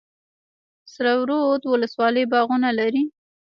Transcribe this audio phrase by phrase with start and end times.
[0.93, 3.03] سره رود ولسوالۍ باغونه لري؟